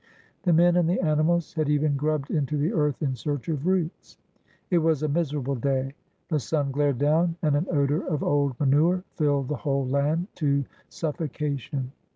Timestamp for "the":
0.41-0.51, 0.89-0.99, 2.57-2.73, 6.29-6.39, 9.49-9.57